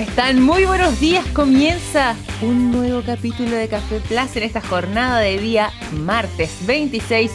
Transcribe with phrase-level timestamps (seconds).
[0.00, 0.40] están?
[0.40, 1.26] Muy buenos días.
[1.28, 7.30] Comienza un nuevo capítulo de Café Plus en esta jornada de día martes 26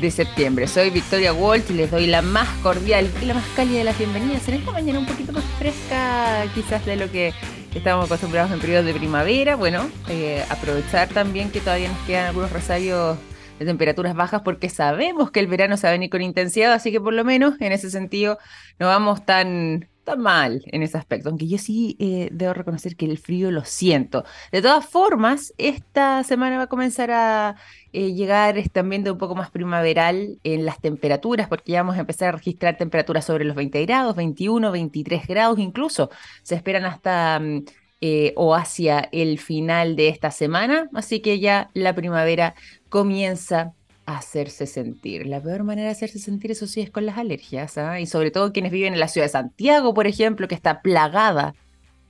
[0.00, 0.66] de septiembre.
[0.66, 3.98] Soy Victoria Walsh y les doy la más cordial y la más cálida de las
[3.98, 7.32] bienvenidas en esta mañana un poquito más fresca quizás de lo que
[7.74, 9.56] estamos acostumbrados en periodos de primavera.
[9.56, 13.16] Bueno, eh, aprovechar también que todavía nos quedan algunos rosarios
[13.58, 16.92] de temperaturas bajas porque sabemos que el verano se va a venir con intensidad, así
[16.92, 18.38] que por lo menos en ese sentido
[18.78, 23.18] no vamos tan mal en ese aspecto, aunque yo sí eh, debo reconocer que el
[23.18, 24.24] frío lo siento.
[24.52, 27.56] De todas formas, esta semana va a comenzar a
[27.92, 32.00] eh, llegar este ambiente un poco más primaveral en las temperaturas, porque ya vamos a
[32.00, 36.10] empezar a registrar temperaturas sobre los 20 grados, 21, 23 grados incluso.
[36.42, 37.38] Se esperan hasta...
[37.40, 37.64] Mm,
[38.02, 42.54] eh, o hacia el final de esta semana, así que ya la primavera
[42.88, 43.74] comienza
[44.18, 45.26] hacerse sentir.
[45.26, 47.78] La peor manera de hacerse sentir, eso sí, es con las alergias.
[47.78, 48.00] ¿ah?
[48.00, 51.54] Y sobre todo quienes viven en la ciudad de Santiago, por ejemplo, que está plagada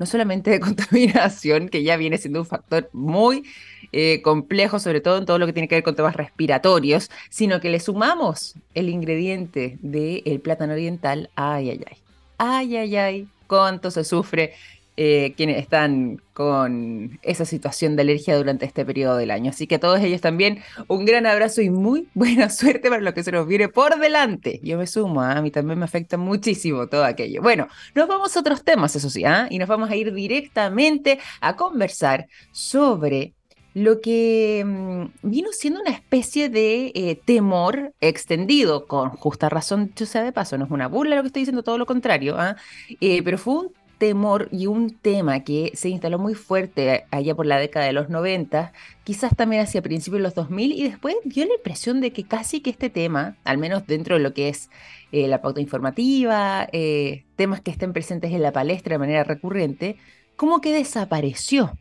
[0.01, 3.45] no solamente de contaminación, que ya viene siendo un factor muy
[3.93, 7.61] eh, complejo, sobre todo en todo lo que tiene que ver con temas respiratorios, sino
[7.61, 11.31] que le sumamos el ingrediente del plátano oriental.
[11.37, 11.97] Ay, ay, ay.
[12.39, 13.29] Ay, ay, ay.
[13.47, 14.55] Cuánto se sufre
[14.97, 19.51] eh, quienes están con esa situación de alergia durante este periodo del año.
[19.51, 23.15] Así que a todos ellos también un gran abrazo y muy buena suerte para lo
[23.15, 24.61] que se nos viene por delante.
[24.63, 25.33] Yo me sumo, ¿ah?
[25.33, 27.43] a mí también me afecta muchísimo todo aquello.
[27.43, 29.47] Bueno, nos vamos a otros temas, eso sí, ¿ah?
[29.51, 33.35] y nos vamos a ir directamente a conversar sobre
[33.75, 40.07] lo que mm, vino siendo una especie de eh, temor extendido, con justa razón, yo
[40.07, 42.57] sea de paso, no es una burla lo que estoy diciendo, todo lo contrario, ¿ah?
[43.01, 47.45] eh, pero fue un temor y un tema que se instaló muy fuerte allá por
[47.45, 48.73] la década de los 90,
[49.05, 52.63] quizás también hacia principios de los 2000, y después dio la impresión de que casi
[52.63, 54.71] que este tema, al menos dentro de lo que es
[55.13, 59.99] eh, la pauta informativa, eh, temas que estén presentes en la palestra de manera recurrente,
[60.35, 61.77] como que desapareció.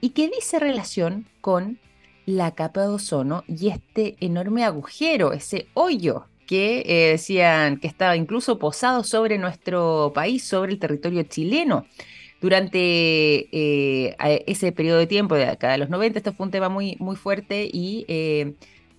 [0.00, 1.80] Y que dice relación con
[2.26, 8.16] la capa de ozono y este enorme agujero, ese hoyo que eh, decían que estaba
[8.16, 11.86] incluso posado sobre nuestro país, sobre el territorio chileno.
[12.40, 16.68] Durante eh, ese periodo de tiempo, de acá de los 90, esto fue un tema
[16.68, 18.54] muy, muy fuerte y eh,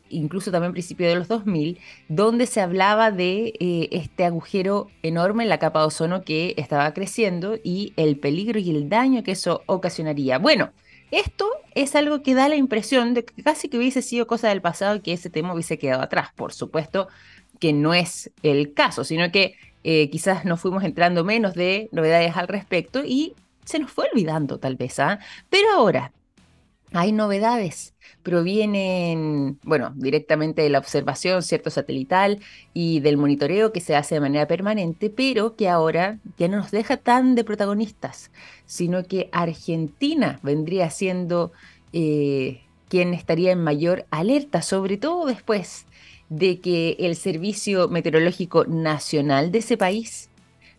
[0.09, 3.53] incluso también principio de los 2000, donde se hablaba de
[3.91, 8.71] este agujero enorme en la capa de ozono que estaba creciendo y el peligro y
[8.71, 10.39] el daño que eso ocasionaría.
[10.39, 10.71] Bueno,
[11.11, 14.61] esto es algo que da la impresión de que casi que hubiese sido cosa del
[14.61, 16.29] pasado y que ese tema hubiese quedado atrás.
[16.35, 17.07] Por supuesto,
[17.59, 22.35] que no es el caso, sino que eh, quizás nos fuimos entrando menos de novedades
[22.35, 23.35] al respecto y
[23.65, 25.19] se nos fue olvidando tal vez, ¿ah?
[25.49, 26.11] Pero ahora
[26.93, 27.93] hay novedades,
[28.23, 32.39] provienen, bueno, directamente de la observación, cierto, satelital
[32.73, 36.71] y del monitoreo que se hace de manera permanente, pero que ahora ya no nos
[36.71, 38.31] deja tan de protagonistas,
[38.65, 41.51] sino que Argentina vendría siendo
[41.91, 45.85] eh, quien estaría en mayor alerta, sobre todo después
[46.29, 50.29] de que el Servicio Meteorológico Nacional de ese país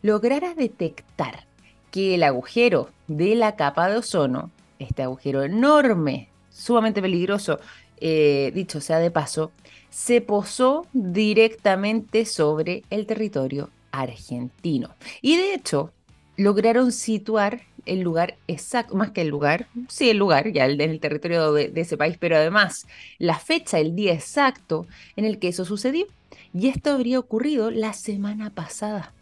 [0.02, 1.46] lograra detectar
[1.90, 7.58] que el agujero de la capa de ozono, este agujero enorme, sumamente peligroso,
[8.00, 9.52] eh, dicho sea de paso,
[9.90, 14.94] se posó directamente sobre el territorio argentino.
[15.22, 15.92] Y de hecho,
[16.36, 21.00] lograron situar el lugar exacto, más que el lugar, sí, el lugar, ya en el,
[21.00, 22.86] territorio de, ese país, pero además
[23.18, 24.86] la fecha, el día exacto
[25.16, 26.06] en el que eso sucedió.
[26.54, 29.12] Y esto habría ocurrido la semana pasada,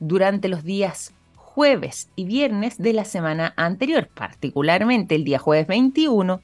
[0.00, 1.12] durante los días
[1.54, 6.40] jueves y viernes de la semana anterior, particularmente el día jueves 21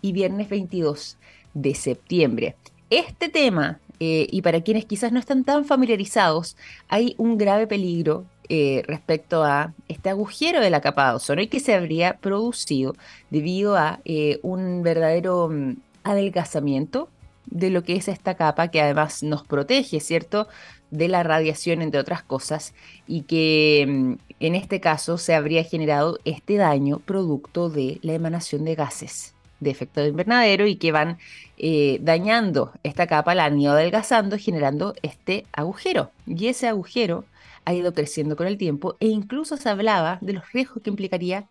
[0.00, 1.18] y viernes 22
[1.52, 2.56] de septiembre.
[2.88, 6.56] Este tema, eh, y para quienes quizás no están tan familiarizados,
[6.88, 11.48] hay un grave peligro eh, respecto a este agujero de la capa de ozono y
[11.48, 12.94] que se habría producido
[13.28, 15.74] debido a eh, un verdadero mm,
[16.04, 17.10] adelgazamiento
[17.46, 20.48] de lo que es esta capa que además nos protege, ¿cierto?
[20.90, 22.72] De la radiación, entre otras cosas,
[23.06, 24.14] y que mm,
[24.46, 29.70] en este caso se habría generado este daño producto de la emanación de gases de
[29.70, 31.18] efecto de invernadero y que van
[31.56, 36.10] eh, dañando esta capa, la han ido adelgazando, generando este agujero.
[36.26, 37.24] Y ese agujero
[37.64, 41.46] ha ido creciendo con el tiempo e incluso se hablaba de los riesgos que implicaría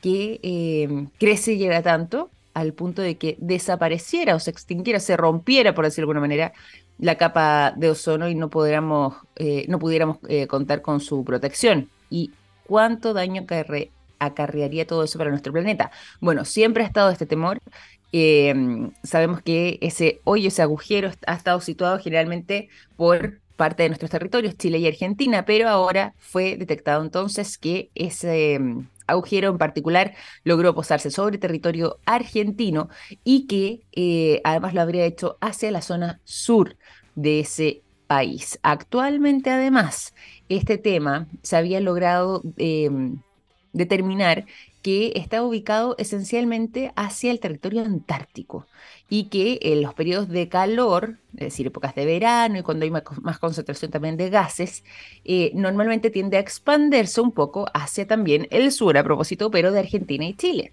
[0.00, 5.84] que eh, creciera tanto al punto de que desapareciera o se extinguiera, se rompiera, por
[5.84, 6.52] decirlo de alguna manera,
[6.98, 11.88] la capa de ozono y no, pudiéramos, eh, no pudiéramos eh, contar con su protección.
[12.12, 12.30] ¿Y
[12.66, 13.46] cuánto daño
[14.18, 15.90] acarrearía todo eso para nuestro planeta?
[16.20, 17.60] Bueno, siempre ha estado este temor.
[19.02, 24.56] sabemos que ese hoyo, ese agujero ha estado situado generalmente por parte de nuestros territorios,
[24.56, 28.58] Chile y Argentina, pero ahora fue detectado entonces que ese,
[29.06, 30.14] agujero en particular
[30.44, 32.88] logró posarse sobre territorio argentino
[33.24, 36.76] y que eh, además lo habría hecho hacia la zona sur
[37.14, 38.58] de ese país.
[38.62, 40.14] Actualmente, además,
[40.52, 43.18] este tema se había logrado em,
[43.72, 44.46] determinar
[44.82, 48.66] que está ubicado esencialmente hacia el territorio antártico
[49.08, 52.90] y que en los periodos de calor, es decir, épocas de verano y cuando hay
[52.90, 54.84] más, concentración también de gases,
[55.24, 59.80] eh, normalmente tiende a expandirse un poco hacia también el sur, a propósito, pero de
[59.80, 60.72] Argentina y Chile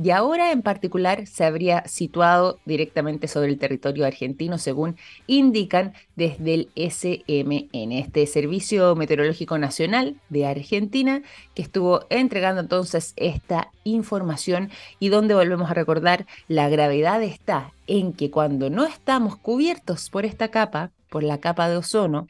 [0.00, 4.96] y ahora en particular se habría situado directamente sobre el territorio argentino, según
[5.26, 11.22] indican desde el SMN, este Servicio Meteorológico Nacional de Argentina,
[11.54, 18.12] que estuvo entregando entonces esta información y donde volvemos a recordar la gravedad está en
[18.12, 22.28] que cuando no estamos cubiertos por esta capa, por la capa de ozono,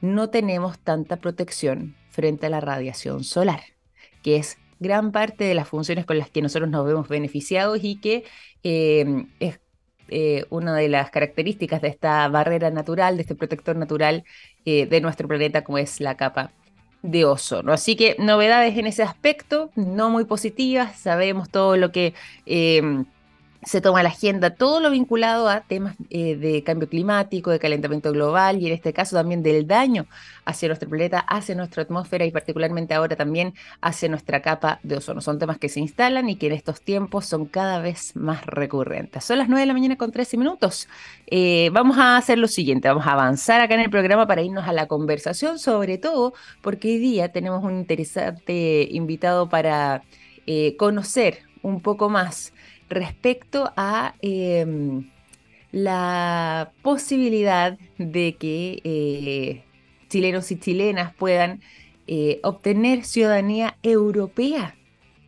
[0.00, 3.60] no tenemos tanta protección frente a la radiación solar,
[4.22, 7.96] que es gran parte de las funciones con las que nosotros nos vemos beneficiados y
[8.00, 8.24] que
[8.62, 9.60] eh, es
[10.08, 14.24] eh, una de las características de esta barrera natural, de este protector natural
[14.64, 16.52] eh, de nuestro planeta, como es la capa
[17.02, 17.72] de ozono.
[17.72, 22.14] Así que novedades en ese aspecto, no muy positivas, sabemos todo lo que
[23.64, 28.10] se toma la agenda todo lo vinculado a temas eh, de cambio climático, de calentamiento
[28.10, 30.06] global y en este caso también del daño
[30.44, 35.20] hacia nuestro planeta, hacia nuestra atmósfera y particularmente ahora también hacia nuestra capa de ozono.
[35.20, 39.24] Son temas que se instalan y que en estos tiempos son cada vez más recurrentes.
[39.24, 40.88] Son las 9 de la mañana con 13 minutos.
[41.28, 44.66] Eh, vamos a hacer lo siguiente, vamos a avanzar acá en el programa para irnos
[44.66, 50.02] a la conversación, sobre todo porque hoy día tenemos un interesante invitado para
[50.46, 52.52] eh, conocer un poco más
[52.94, 55.10] respecto a em,
[55.72, 59.64] la posibilidad de que eh,
[60.08, 61.60] chilenos y chilenas puedan
[62.06, 64.76] eh, obtener ciudadanía europea.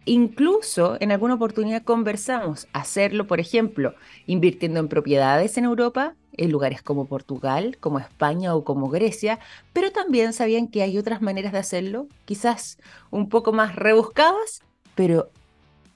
[0.07, 3.95] Incluso en alguna oportunidad conversamos hacerlo, por ejemplo,
[4.27, 9.39] invirtiendo en propiedades en Europa, en lugares como Portugal, como España o como Grecia,
[9.73, 12.79] pero también sabían que hay otras maneras de hacerlo, quizás
[13.11, 14.63] un poco más rebuscadas,
[14.95, 15.31] pero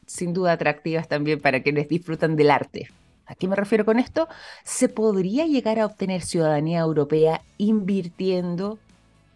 [0.08, 2.88] sin duda atractivas también para quienes disfrutan del arte.
[3.26, 4.26] ¿A qué me refiero con esto?
[4.64, 8.78] Se podría llegar a obtener ciudadanía europea invirtiendo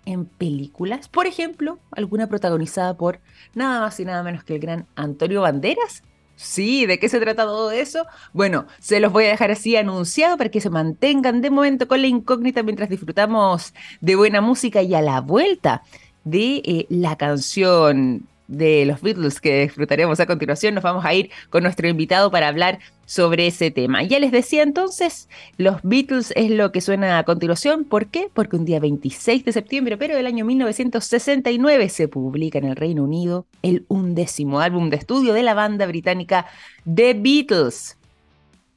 [0.07, 3.21] en películas, por ejemplo, alguna protagonizada por
[3.55, 6.03] nada más y nada menos que el gran Antonio Banderas.
[6.37, 8.07] Sí, ¿de qué se trata todo eso?
[8.33, 12.01] Bueno, se los voy a dejar así anunciado para que se mantengan de momento con
[12.01, 15.83] la incógnita mientras disfrutamos de buena música y a la vuelta
[16.25, 21.31] de eh, la canción de los Beatles que disfrutaremos a continuación, nos vamos a ir
[21.51, 24.03] con nuestro invitado para hablar sobre ese tema.
[24.03, 25.29] Ya les decía entonces,
[25.59, 27.85] los Beatles es lo que suena a continuación.
[27.85, 28.29] ¿Por qué?
[28.33, 33.05] Porque un día 26 de septiembre, pero del año 1969, se publica en el Reino
[33.05, 36.47] Unido el undécimo álbum de estudio de la banda británica
[36.93, 37.97] The Beatles.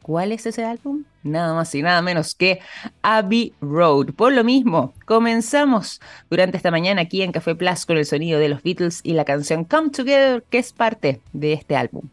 [0.06, 1.04] ¿Cuál es ese álbum?
[1.24, 2.60] Nada más y nada menos que
[3.02, 4.14] Abbey Road.
[4.14, 6.00] Por lo mismo, comenzamos
[6.30, 9.26] durante esta mañana aquí en Café Plus con el sonido de los Beatles y la
[9.26, 12.04] canción Come Together, que es parte de este álbum.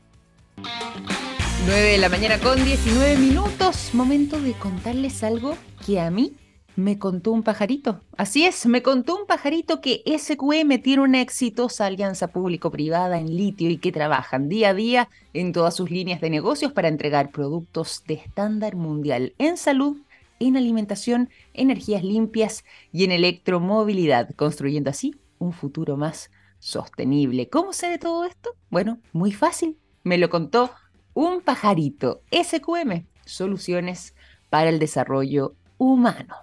[1.67, 3.91] 9 de la mañana con 19 minutos.
[3.93, 5.55] Momento de contarles algo
[5.85, 6.33] que a mí
[6.77, 8.01] me contó un pajarito.
[8.17, 13.71] Así es, me contó un pajarito que SQM tiene una exitosa alianza público-privada en litio
[13.71, 18.05] y que trabajan día a día en todas sus líneas de negocios para entregar productos
[18.07, 19.99] de estándar mundial en salud,
[20.41, 27.49] en alimentación, energías limpias y en electromovilidad, construyendo así un futuro más sostenible.
[27.49, 28.55] ¿Cómo sé de todo esto?
[28.71, 29.77] Bueno, muy fácil.
[30.05, 30.71] Me lo contó
[31.15, 32.23] un pajarito.
[32.31, 34.15] SQM, soluciones
[34.49, 36.37] para el desarrollo humano.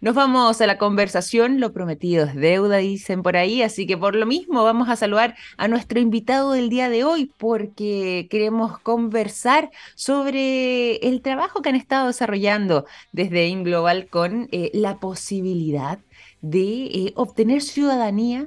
[0.00, 4.14] Nos vamos a la conversación, lo prometido es deuda, dicen por ahí, así que por
[4.14, 9.72] lo mismo vamos a saludar a nuestro invitado del día de hoy porque queremos conversar
[9.96, 15.98] sobre el trabajo que han estado desarrollando desde InGlobal con eh, la posibilidad
[16.42, 18.46] de eh, obtener ciudadanía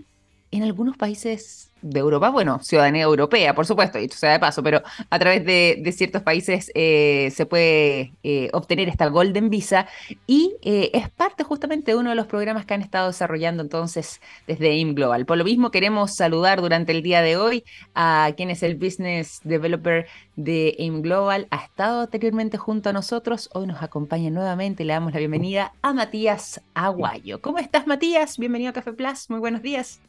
[0.51, 4.81] en algunos países de Europa, bueno, ciudadanía europea, por supuesto, y sea de paso, pero
[5.09, 9.87] a través de, ciertos países eh, se puede eh, obtener esta Golden Visa
[10.27, 14.21] y eh, es parte justamente de uno de los programas que han estado desarrollando entonces
[14.47, 15.25] desde IM Global.
[15.25, 17.63] Por lo mismo, queremos saludar durante el día de hoy
[17.95, 20.05] a quien es el Business Developer
[20.35, 25.13] de IM Global, ha estado anteriormente junto a nosotros, hoy nos acompaña nuevamente, le damos
[25.13, 27.41] la bienvenida a Matías Aguayo.
[27.41, 28.37] ¿Cómo estás, Matías?
[28.37, 29.99] Bienvenido a Café Plus, muy buenos días.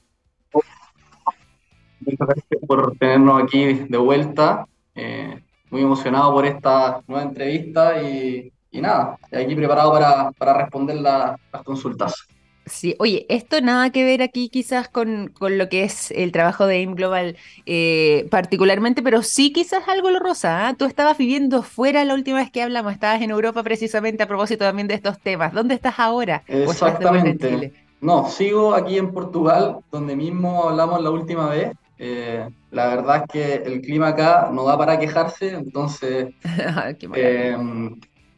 [2.01, 4.67] Muchas gracias por tenernos aquí de vuelta.
[4.95, 5.41] Eh,
[5.71, 11.39] muy emocionado por esta nueva entrevista y, y nada, aquí preparado para, para responder las
[11.65, 12.27] consultas.
[12.67, 16.67] Sí, oye, esto nada que ver aquí quizás con, con lo que es el trabajo
[16.67, 20.69] de AIM Global eh, particularmente, pero sí quizás algo lo rosa.
[20.69, 20.75] ¿ah?
[20.75, 24.65] Tú estabas viviendo fuera la última vez que hablamos, estabas en Europa precisamente a propósito
[24.65, 25.53] también de estos temas.
[25.53, 26.45] ¿Dónde estás ahora?
[26.47, 27.73] Exactamente.
[28.03, 31.71] No, sigo aquí en Portugal, donde mismo hablamos la última vez.
[31.99, 36.35] Eh, la verdad es que el clima acá no da para quejarse, entonces
[37.15, 37.57] eh,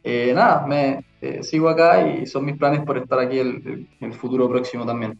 [0.03, 1.03] eh, nada, me
[1.41, 5.19] sigo acá y son mis planes por estar aquí en el futuro próximo también.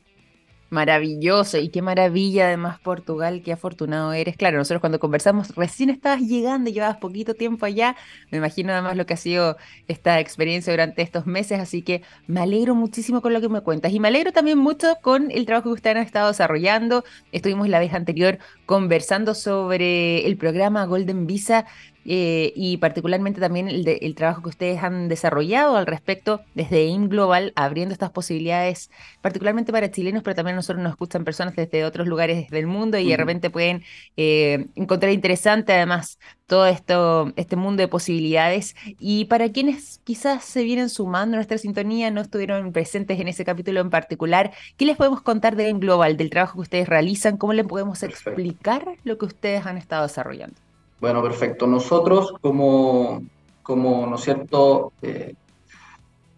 [0.71, 4.35] Maravilloso, y qué maravilla además Portugal, qué afortunado eres.
[4.35, 7.95] Claro, nosotros cuando conversamos recién estabas llegando, llevabas poquito tiempo allá,
[8.31, 9.57] me imagino además lo que ha sido
[9.87, 13.93] esta experiencia durante estos meses, así que me alegro muchísimo con lo que me cuentas
[13.93, 17.03] y me alegro también mucho con el trabajo que ustedes han estado desarrollando.
[17.31, 21.67] Estuvimos la vez anterior conversando sobre el programa Golden Visa
[22.05, 27.51] eh, y particularmente también el, trabajo que ustedes han desarrollado al respecto desde AIM Global,
[27.55, 32.49] abriendo estas posibilidades, particularmente para chilenos, pero también nosotros nos escuchan personas desde otros lugares
[32.49, 33.83] del mundo y de repente pueden
[34.17, 38.75] eh, encontrar interesante además todo esto, este mundo de posibilidades.
[38.99, 43.45] Y para quienes quizás se vienen sumando a nuestra sintonía, no estuvieron presentes en ese
[43.45, 47.37] capítulo en particular, ¿qué les podemos contar de AIM Global, del trabajo que ustedes realizan?
[47.37, 50.64] ¿Cómo les podemos explicar lo que ustedes han estado desarrollando?
[50.99, 51.67] Bueno, perfecto.
[51.67, 53.21] Nosotros como,
[53.63, 55.35] como ¿no es cierto?, eh,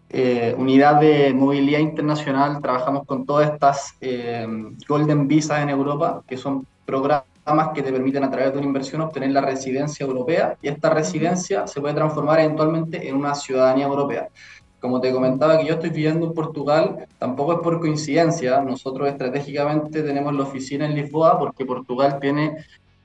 [0.10, 4.48] eh, unidad de movilidad internacional, trabajamos con todas estas eh,
[4.88, 7.26] Golden Visas en Europa, que son programas
[7.74, 11.68] que te permiten a través de una inversión obtener la residencia europea y esta residencia
[11.68, 14.30] se puede transformar eventualmente en una ciudadanía europea.
[14.80, 18.62] Como te comentaba que yo estoy viviendo en Portugal, tampoco es por coincidencia.
[18.62, 22.58] Nosotros estratégicamente tenemos la oficina en Lisboa porque Portugal tiene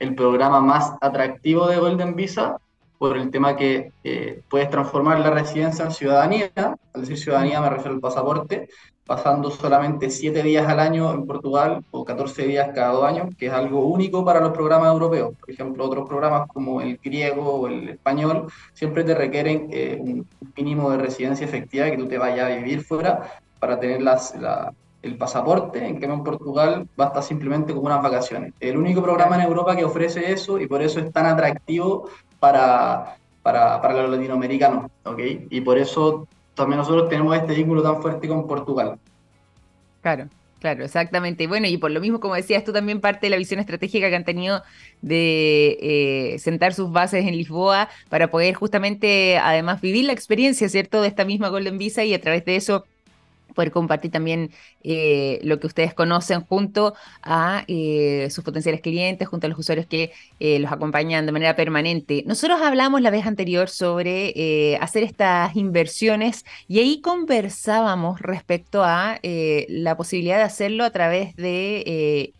[0.03, 2.57] el programa más atractivo de Golden Visa
[2.97, 6.51] por el tema que eh, puedes transformar la residencia en ciudadanía,
[6.93, 8.67] al decir ciudadanía me refiero al pasaporte,
[9.05, 13.47] pasando solamente 7 días al año en Portugal o 14 días cada dos años, que
[13.47, 15.35] es algo único para los programas europeos.
[15.39, 20.27] Por ejemplo, otros programas como el griego o el español siempre te requieren eh, un
[20.55, 24.73] mínimo de residencia efectiva, que tú te vayas a vivir fuera para tener las, la,
[25.03, 28.53] el pasaporte, en cambio en Portugal basta simplemente con unas vacaciones.
[28.59, 33.17] El único programa en Europa que ofrece eso y por eso es tan atractivo para,
[33.43, 34.89] para, para los latinoamericanos.
[35.49, 38.97] Y por eso también nosotros tenemos este vínculo tan fuerte con Portugal.
[40.01, 40.27] Claro,
[40.63, 41.45] Claro, exactamente.
[41.45, 44.15] Bueno, y por lo mismo, como decías, tú también parte de la visión estratégica que
[44.15, 44.63] han tenido
[45.01, 51.01] de eh, sentar sus bases en Lisboa para poder justamente, además, vivir la experiencia, ¿cierto?,
[51.01, 52.85] de esta misma Golden Visa y a través de eso
[53.53, 54.51] poder compartir también
[54.83, 59.87] eh, lo que ustedes conocen junto a eh, sus potenciales clientes, junto a los usuarios
[59.87, 62.23] que eh, los acompañan de manera permanente.
[62.25, 69.97] Nosotros hablamos la vez anterior sobre hacer estas inversiones y ahí conversábamos respecto a la
[69.97, 72.33] posibilidad de hacerlo a través de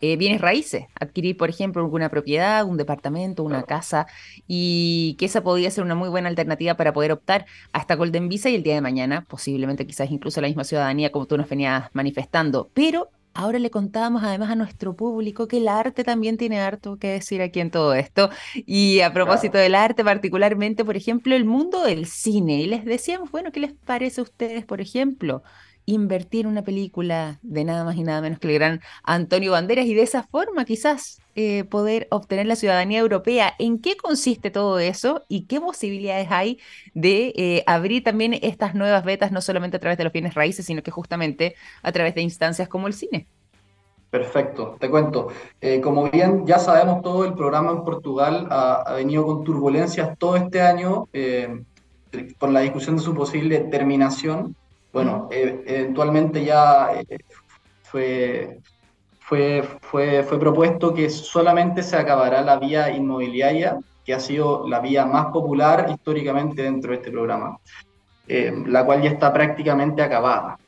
[0.00, 4.06] eh, bienes raíces, adquirir, por ejemplo, alguna propiedad, un departamento, una casa,
[4.46, 8.28] y que esa podría ser una muy buena alternativa para poder optar a esta Golden
[8.28, 11.48] Visa y el día de mañana, posiblemente quizás incluso la misma ciudadanía como tú nos
[11.48, 12.70] venías manifestando.
[12.74, 17.08] Pero ahora le contábamos además a nuestro público que el arte también tiene harto que
[17.08, 18.30] decir aquí en todo esto.
[18.54, 22.60] Y a propósito del arte, particularmente, por ejemplo, el mundo del cine.
[22.60, 25.42] Y les decíamos, bueno, ¿qué les parece a ustedes, por ejemplo?
[25.86, 29.94] Invertir una película de nada más y nada menos que el gran Antonio Banderas y
[29.94, 33.54] de esa forma quizás eh, poder obtener la ciudadanía europea.
[33.58, 36.58] ¿En qué consiste todo eso y qué posibilidades hay
[36.94, 40.66] de eh, abrir también estas nuevas vetas, no solamente a través de los bienes raíces,
[40.66, 43.26] sino que justamente a través de instancias como el cine?
[44.10, 45.28] Perfecto, te cuento.
[45.60, 50.36] Eh, como bien ya sabemos todo, el programa en Portugal ha, venido con turbulencias todo
[50.36, 51.08] este año
[52.38, 54.56] por la discusión de su posible terminación
[54.92, 57.18] bueno, eh, eventualmente ya eh,
[57.82, 58.60] fue,
[59.20, 64.80] fue, fue, fue propuesto que solamente se acabará la vía inmobiliaria, que ha sido la
[64.80, 67.58] vía más popular históricamente dentro de este programa,
[68.26, 70.58] eh, la cual ya está prácticamente acabada.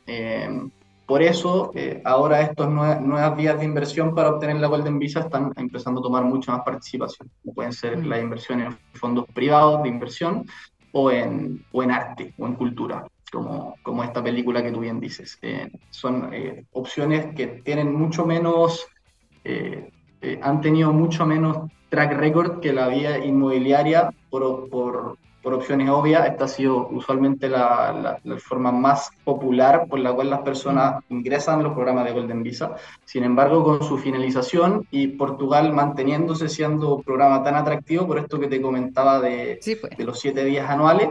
[1.07, 1.73] por eso,
[2.05, 6.25] ahora estas nuevas, vías de inversión para obtener la Golden Visa están empezando a tomar
[6.25, 10.47] mucha más participación, como pueden ser la inversión en fondos privados de inversión
[10.93, 15.01] o en, o en arte o en cultura como, como esta película que tú bien
[15.01, 15.39] dices.
[15.43, 18.87] Eh, son eh, opciones que tienen mucho menos,
[19.45, 19.91] eh,
[20.43, 26.27] han tenido mucho menos track record que la vía inmobiliaria por, por, por opciones obvias.
[26.27, 31.61] Esta ha sido usualmente la, la, forma más popular por la cual las personas ingresan
[31.61, 32.77] a los programas de Golden Visa.
[33.05, 38.39] Sin embargo, con su finalización y Portugal manteniéndose siendo un programa tan atractivo, por esto
[38.39, 39.97] que te comentaba de, pues.
[39.97, 41.09] de los siete días anuales,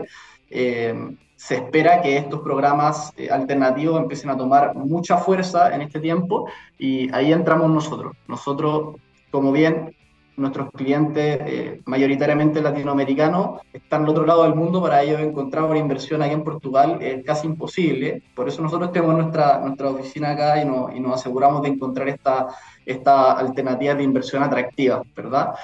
[1.42, 6.48] se espera que estos programas eh, alternativos empiecen a tomar mucha fuerza en este tiempo
[6.78, 8.12] y ahí entramos nosotros.
[8.28, 8.94] Nosotros,
[9.32, 9.92] como bien
[10.36, 15.80] nuestros clientes eh, mayoritariamente latinoamericanos están al otro lado del mundo, para ellos encontrar una
[15.80, 18.22] inversión aquí en Portugal es casi imposible.
[18.36, 22.54] Por eso nosotros tenemos nuestra, nuestra oficina acá y, y nos aseguramos de encontrar esta,
[22.86, 25.54] esta alternativa de inversión atractiva, ¿verdad?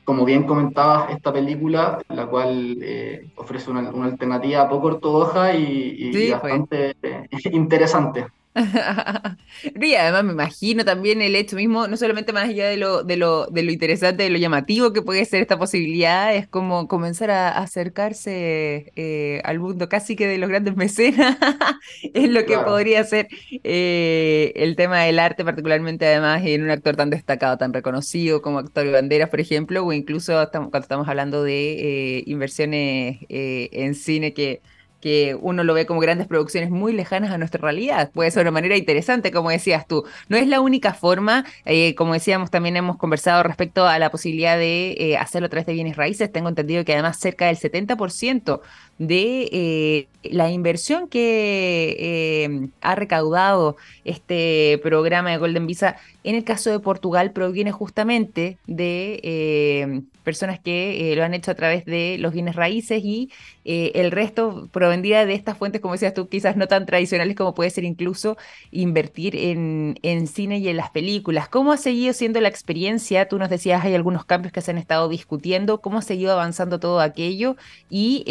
[0.00, 6.12] Eh, como bien comentabas, esta película, la cual eh, ofrece una, alternativa poco ortodoxa y,
[6.12, 6.96] y bastante
[7.52, 8.26] interesante.
[9.80, 13.16] y además me imagino también el hecho mismo, no solamente más allá de lo, de
[13.16, 17.30] lo, de lo interesante, de lo llamativo que puede ser esta posibilidad, es como comenzar
[17.30, 21.38] a acercarse eh, al mundo casi que de los grandes mecenas,
[22.14, 23.28] es lo que podría ser
[23.62, 28.58] eh, el tema del arte, particularmente además en un actor tan destacado, tan reconocido como
[28.58, 34.34] actor de banderas, por ejemplo, o incluso cuando estamos hablando de eh, inversiones en cine
[34.34, 34.60] que
[35.00, 38.10] que uno lo ve como grandes producciones muy lejanas a nuestra realidad.
[38.12, 40.04] Puede ser una manera interesante, como decías tú.
[40.28, 44.56] No es la única forma, eh, como decíamos, también hemos conversado respecto a la posibilidad
[44.56, 46.30] de eh, hacerlo a través de bienes raíces.
[46.30, 48.60] Tengo entendido que además cerca del 70%
[48.98, 56.70] de eh, la inversión que ha recaudado este programa de Golden Visa en el caso
[56.70, 62.54] de Portugal proviene justamente de personas que lo han hecho a través de los bienes
[62.56, 63.30] raíces y
[63.64, 67.70] el resto provendría de estas fuentes, como decías tú, quizás no tan tradicionales como puede
[67.70, 68.36] ser incluso
[68.70, 71.48] invertir en, en cine y en las películas.
[71.48, 73.28] ¿Cómo ha seguido siendo la experiencia?
[73.28, 76.80] Tú nos decías, hay algunos cambios que se han estado discutiendo, ¿cómo ha seguido avanzando
[76.80, 77.56] todo aquello?
[77.88, 78.24] Y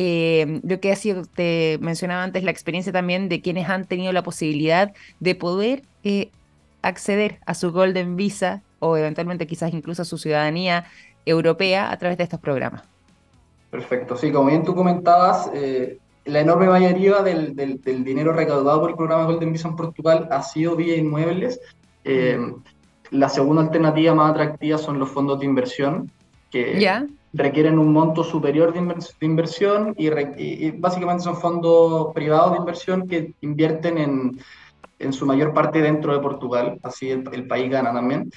[0.63, 4.23] lo que ha sido, te mencionaba antes, la experiencia también de quienes han tenido la
[4.23, 6.29] posibilidad de poder eh,
[6.81, 10.85] acceder a su Golden Visa o eventualmente quizás incluso a su ciudadanía
[11.25, 12.83] europea a través de estos programas.
[13.69, 18.95] Perfecto, sí, como bien tú comentabas, eh, la enorme mayoría del, dinero recaudado por el
[18.95, 21.59] programa Golden Visa en Portugal ha sido vía inmuebles.
[22.03, 22.39] Eh,
[23.11, 26.11] la segunda alternativa más atractiva son los fondos de inversión,
[26.51, 27.05] que ¿Ya?
[27.33, 28.79] requieren un monto superior de,
[29.21, 34.39] inversión y, básicamente son fondos privados de inversión que invierten en,
[34.99, 38.29] en su mayor parte dentro de Portugal, así el, país gana también.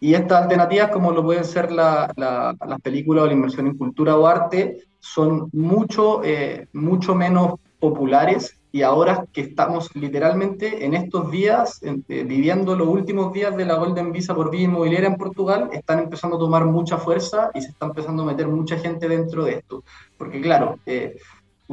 [0.00, 4.16] Y estas alternativas, como lo pueden ser la, las películas o la inversión en cultura
[4.16, 11.30] o arte, son mucho, eh, mucho menos populares y ahora que estamos literalmente en estos
[11.30, 15.70] días, eh, viviendo los últimos días de la Golden Visa por vía inmobiliaria en Portugal,
[15.72, 19.44] están empezando a tomar mucha fuerza y se está empezando a meter mucha gente dentro
[19.44, 19.82] de esto.
[20.16, 21.16] Porque claro, eh,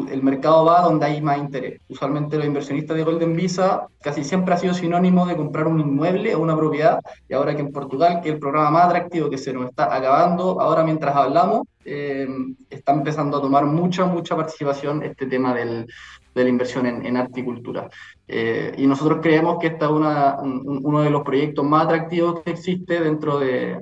[0.09, 1.81] el mercado va donde hay más interés.
[1.89, 6.35] Usualmente los inversionistas de Golden Visa casi siempre ha sido sinónimo de comprar un inmueble
[6.35, 9.37] o una propiedad, y ahora que en Portugal, que es el programa más atractivo que
[9.37, 12.27] se nos está acabando, ahora mientras hablamos, eh,
[12.69, 15.87] está empezando a tomar mucha, mucha participación este tema del,
[16.35, 17.89] de la inversión en, en y cultura.
[18.27, 22.99] Eh, y nosotros creemos que este es uno de los proyectos más atractivos que existe
[22.99, 23.79] dentro de,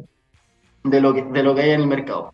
[0.84, 2.32] de, lo, que, de lo que hay en el mercado.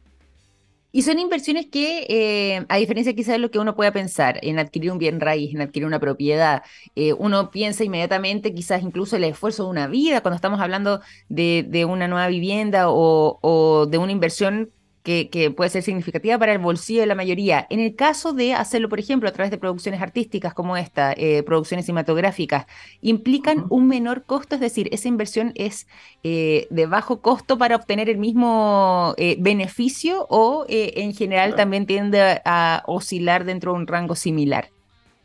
[0.91, 4.59] Y son inversiones que, eh, a diferencia quizás de lo que uno pueda pensar en
[4.59, 6.63] adquirir un bien raíz, en adquirir una propiedad,
[6.95, 11.65] eh, uno piensa inmediatamente quizás incluso el esfuerzo de una vida cuando estamos hablando de,
[11.67, 14.71] de una nueva vivienda o, o de una inversión
[15.03, 17.65] que, puede ser significativa para el bolsillo de la mayoría.
[17.69, 21.43] En el caso de hacerlo, por ejemplo, a través de producciones artísticas como esta, eh,
[21.43, 22.67] producciones cinematográficas,
[23.01, 25.87] implican un menor costo, es decir, esa inversión es
[26.23, 32.41] eh, de bajo costo para obtener el mismo eh, beneficio o en general también tiende
[32.45, 34.69] a oscilar dentro de un rango similar.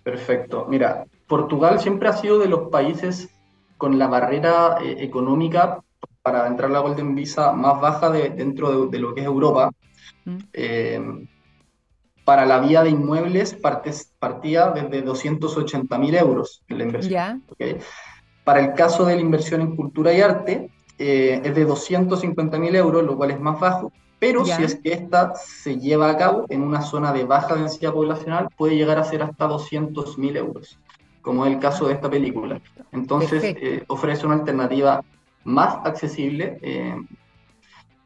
[0.02, 0.66] Perfecto.
[0.68, 3.28] Mira, Portugal siempre ha sido de los países
[3.76, 5.82] con la barrera económica
[6.26, 9.70] para entrar la Golden Visa más baja de, dentro de, lo que es Europa.
[10.24, 10.38] Mm.
[10.52, 11.26] Eh,
[12.24, 13.56] para la vía de inmuebles
[14.18, 17.44] partía desde 280 mil euros en la inversión.
[18.42, 22.74] Para el caso de la inversión en cultura y arte, eh, es de 250 mil
[22.74, 26.46] euros, lo cual es más bajo, pero si es que esta se lleva a cabo
[26.48, 30.80] en una zona de baja densidad poblacional, puede llegar a ser hasta 200 mil euros,
[31.22, 32.60] como es el caso de esta película.
[32.90, 35.04] Entonces, eh, ofrece una alternativa
[35.46, 36.96] más accesible eh,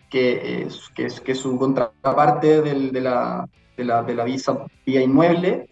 [0.09, 5.68] que, que, que, su contraparte del, de, la, de, la, de, la, visa vía inmueble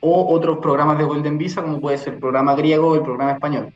[0.00, 3.32] o otros programas de Golden Visa, como puede ser el programa griego o el programa
[3.32, 3.74] español.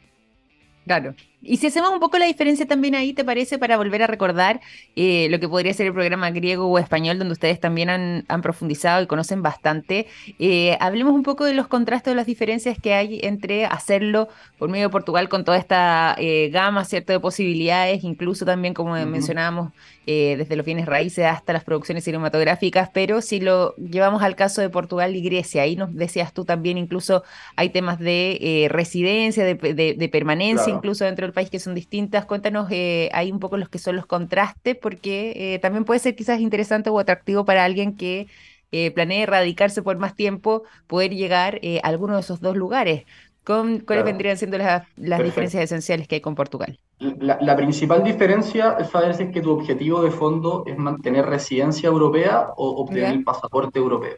[0.86, 1.14] Claro.
[1.44, 3.58] Y si hacemos un poco la diferencia también ahí, ¿te parece?
[3.58, 4.60] Para volver a recordar
[4.94, 9.02] eh, lo que podría ser el programa griego o español, donde ustedes también han, profundizado
[9.02, 10.06] y conocen bastante.
[10.38, 14.28] Eh, hablemos un poco de los contrastes o las diferencias que hay entre hacerlo
[14.58, 18.92] por medio de Portugal con toda esta eh, gama, ¿cierto?, de posibilidades, incluso también, como
[18.92, 19.72] mencionábamos,
[20.04, 24.68] desde los bienes raíces hasta las producciones cinematográficas, pero si lo llevamos al caso de
[24.68, 27.22] Portugal y Grecia, ahí nos decías tú también, incluso
[27.54, 32.24] hay temas de residencia, de, permanencia, incluso dentro del país que son distintas.
[32.24, 36.14] Cuéntanos eh, ahí un poco los que son los contrastes, porque eh, también puede ser
[36.14, 38.28] quizás interesante o atractivo para alguien que
[38.70, 43.04] eh, planee radicarse por más tiempo, poder llegar a alguno de esos dos lugares.
[43.44, 46.78] ¿Cuáles vendrían siendo las, diferencias esenciales que hay con Portugal?
[47.00, 51.88] La, principal diferencia es saber si es que tu objetivo de fondo es mantener residencia
[51.88, 54.16] europea o obtener el pasaporte europeo.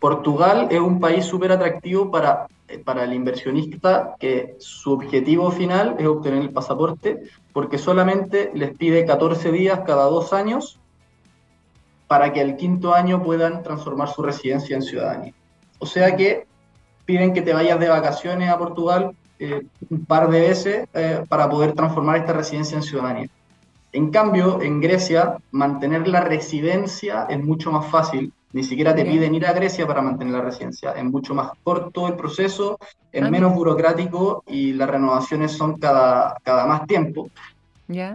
[0.00, 2.46] Portugal es un país súper atractivo para
[2.78, 9.04] para el inversionista que su objetivo final es obtener el pasaporte, porque solamente les pide
[9.04, 10.78] 14 días cada dos años
[12.06, 15.34] para que al quinto año puedan transformar su residencia en ciudadanía.
[15.78, 16.46] O sea que
[17.04, 21.48] piden que te vayas de vacaciones a Portugal eh, un par de veces eh, para
[21.48, 23.28] poder transformar esta residencia en ciudadanía.
[23.92, 29.34] En cambio, en Grecia, mantener la residencia es mucho más fácil ni siquiera te piden
[29.34, 30.92] ir a Grecia para mantener la residencia.
[30.92, 32.78] Es mucho más corto el proceso,
[33.12, 37.30] es ah, menos burocrático y las renovaciones son cada, cada más tiempo.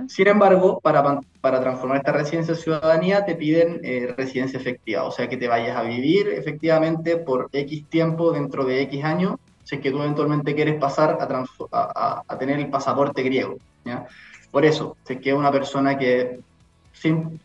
[0.07, 5.11] Sin embargo, para, para transformar esta residencia en ciudadanía te piden eh, residencia efectiva, o
[5.11, 9.75] sea que te vayas a vivir efectivamente por X tiempo dentro de X años, si
[9.75, 13.57] es que tú eventualmente quieres pasar a, a, tener el pasaporte griego.
[13.83, 14.05] ¿ya?
[14.49, 16.39] Por eso, si es que una persona que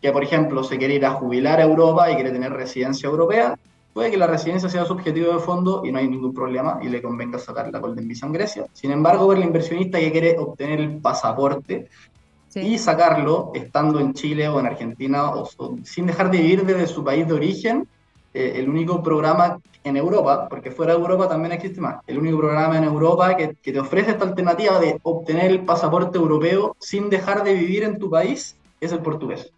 [0.00, 3.58] que, por ejemplo, se quiere ir a jubilar a Europa y quiere tener residencia europea,
[3.92, 6.88] puede que la residencia sea su objetivo de fondo y no hay ningún problema y
[6.88, 8.66] le convenga sacar la Golden Visa en Grecia.
[8.72, 11.88] Sin embargo, para el inversionista que quiere obtener el pasaporte
[12.54, 15.48] y sacarlo estando en Chile o en Argentina o,
[15.84, 17.86] sin dejar de vivir desde su país de origen,
[18.32, 22.38] eh, el único programa en Europa, porque fuera de Europa también existe más, el único
[22.38, 27.08] programa en Europa que, que te ofrece esta alternativa de obtener el pasaporte europeo sin
[27.08, 29.52] dejar de vivir en tu país es el portugués.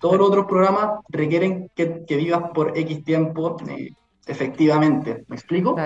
[0.00, 3.90] Todos los otros programas requieren que, vivas por X tiempo eh,
[4.26, 5.24] efectivamente.
[5.28, 5.76] ¿Me explico?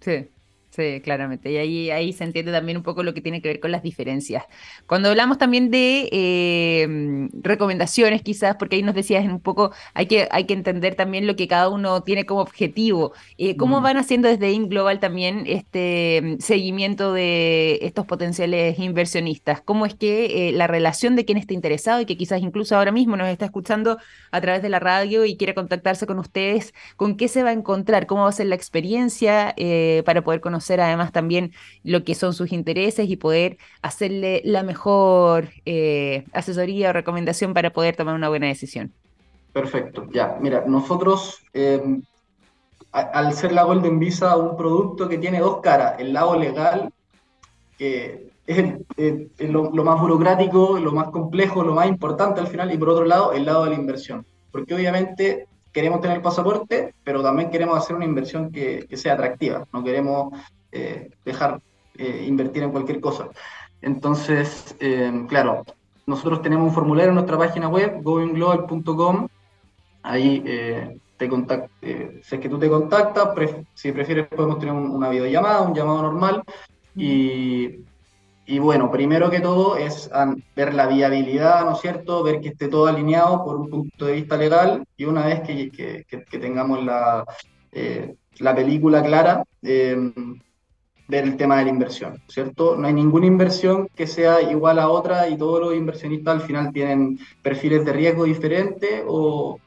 [0.00, 0.28] Sí.
[0.74, 1.52] Sí, claramente.
[1.52, 3.82] Y ahí, ahí se entiende también un poco lo que tiene que ver con las
[3.82, 4.44] diferencias.
[4.86, 10.28] Cuando hablamos también de eh, recomendaciones, quizás, porque ahí nos decías un poco, hay que,
[10.30, 13.12] hay que entender también lo que cada uno tiene como objetivo.
[13.36, 13.82] Eh, ¿Cómo mm.
[13.82, 19.60] van haciendo desde InGlobal también este seguimiento de estos potenciales inversionistas?
[19.60, 22.92] ¿Cómo es que eh, la relación de quien está interesado y que quizás incluso ahora
[22.92, 23.98] mismo nos está escuchando
[24.30, 27.52] a través de la radio y quiere contactarse con ustedes, con qué se va a
[27.52, 28.06] encontrar?
[28.06, 29.54] ¿Cómo va a ser la experiencia
[30.06, 30.61] para poder conocer?
[30.70, 36.92] Además también lo que son sus intereses y poder hacerle la mejor eh, asesoría o
[36.92, 38.92] recomendación para poder tomar una buena decisión.
[39.52, 42.02] Perfecto, ya, mira, nosotros em,
[42.92, 46.92] al ser la Golden Visa un producto que tiene dos caras, el lado legal,
[47.78, 52.90] que es, lo, más burocrático, lo más complejo, lo más importante al final, y por
[52.90, 54.26] otro lado, el lado de la inversión.
[54.50, 59.66] Porque obviamente queremos tener pasaporte, pero también queremos hacer una inversión que, que sea atractiva.
[59.72, 60.32] No queremos
[60.70, 61.60] eh, dejar
[61.98, 63.28] eh, invertir en cualquier cosa.
[63.80, 65.64] Entonces, eh, claro,
[66.06, 69.28] nosotros tenemos un formulario en nuestra página web, goingglobal.com.
[70.02, 70.40] Ahí
[71.16, 71.30] te
[72.22, 73.28] si es que tú te contactas,
[73.74, 76.42] si prefieres podemos tener una videollamada, un llamado normal.
[76.96, 77.84] Y,
[78.46, 80.10] y, bueno, primero que todo es
[80.56, 82.22] ver la viabilidad, ¿no es cierto?
[82.22, 85.70] Ver que esté todo alineado por un punto de vista legal y una vez que,
[85.70, 87.24] que, tengamos la,
[88.38, 89.44] la película clara,
[91.12, 92.76] ver el tema de la inversión, ¿cierto?
[92.76, 96.72] No hay ninguna inversión que sea igual a otra y todos los inversionistas al final
[96.72, 99.58] tienen perfiles de riesgo diferentes o,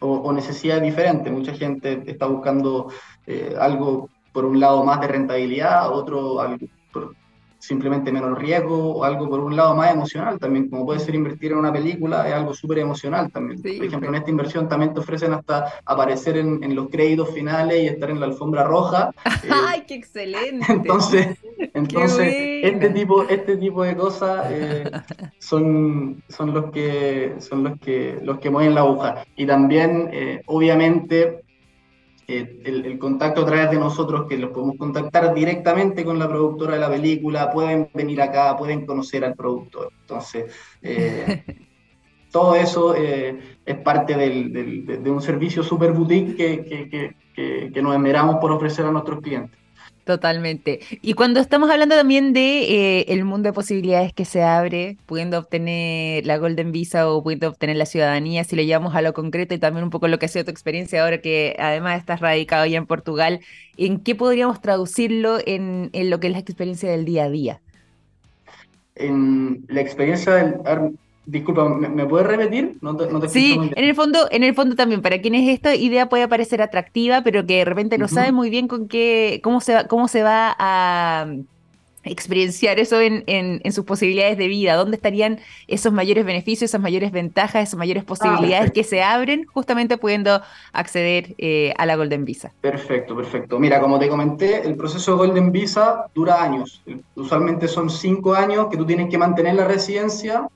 [0.00, 1.32] o, necesidades diferentes.
[1.32, 2.90] Mucha gente está buscando
[3.26, 6.66] eh, algo por un lado más de rentabilidad, otro algo,
[7.58, 11.52] simplemente menos riesgo o algo por un lado más emocional también, como puede ser invertir
[11.52, 13.60] en una película, es algo súper emocional también.
[13.60, 17.82] por ejemplo, en esta inversión también te ofrecen hasta aparecer en, en, los créditos finales
[17.82, 19.10] y estar en la alfombra roja.
[19.50, 20.66] ¡Ay, qué excelente!
[20.72, 21.36] Entonces,
[21.74, 24.90] entonces este, tipo, este tipo de cosas eh,
[25.38, 29.24] son, son, los que, son los, que, los que mueven la aguja.
[29.36, 31.42] Y también, eh, obviamente,
[32.30, 36.74] eh, el, contacto a través de nosotros, que los podemos contactar directamente con la productora
[36.74, 39.90] de la película, pueden venir acá, pueden conocer al productor.
[40.02, 41.42] Entonces, eh,
[42.30, 48.36] todo eso eh, es parte de, un servicio super boutique que, que, que, nos esmeramos
[48.36, 49.58] por ofrecer a nuestros clientes.
[50.08, 50.80] Totalmente.
[51.02, 55.38] Y cuando estamos hablando también de eh, el mundo de posibilidades que se abre, pudiendo
[55.38, 59.52] obtener la Golden Visa o pudiendo obtener la ciudadanía, si lo llevamos a lo concreto
[59.52, 62.64] y también un poco lo que ha sido tu experiencia ahora que además estás radicado
[62.64, 63.40] ya en Portugal,
[63.76, 67.60] ¿en qué podríamos traducirlo en, en lo que es la experiencia del día a día?
[68.94, 70.54] En la experiencia del...
[71.28, 72.78] Disculpa, ¿me, puedes repetir?
[72.80, 72.96] No
[73.28, 77.20] sí, en el fondo, en el fondo también, para quienes esta idea puede parecer atractiva,
[77.20, 80.22] pero que de repente no sabe muy bien con qué, cómo se va, cómo se
[80.22, 81.40] va a mm,
[82.04, 87.12] experienciar eso en, en, sus posibilidades de vida, dónde estarían esos mayores beneficios, esas mayores
[87.12, 90.40] ventajas, esas mayores ah, posibilidades que se abren justamente pudiendo
[90.72, 92.54] acceder eh, a la Golden Visa.
[92.62, 93.58] Perfecto, perfecto.
[93.58, 96.80] Mira, como te comenté, el proceso de Golden Visa dura años.
[97.14, 100.48] Usualmente son cinco años que tú tienes que mantener la residencia